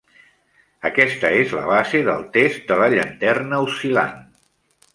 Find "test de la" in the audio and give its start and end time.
2.39-2.89